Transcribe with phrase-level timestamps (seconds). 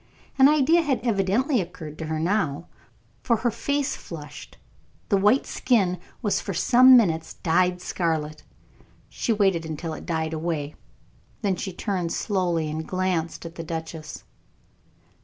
[0.39, 2.65] An idea had evidently occurred to her now,
[3.21, 4.57] for her face flushed,
[5.09, 8.41] the white skin was for some minutes dyed scarlet;
[9.09, 10.73] she waited until it died away,
[11.43, 14.23] then she turned slowly and glanced at the duchess.